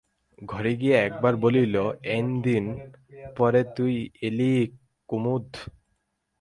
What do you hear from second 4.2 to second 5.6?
এলি কুমুদ?